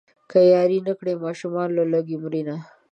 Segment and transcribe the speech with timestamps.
[0.29, 2.55] که ياري نه کړي ماشومان له لوږې مرينه.